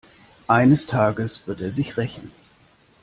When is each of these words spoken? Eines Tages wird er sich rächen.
Eines 0.47 0.87
Tages 0.87 1.45
wird 1.45 1.61
er 1.61 1.71
sich 1.71 1.95
rächen. 1.95 2.31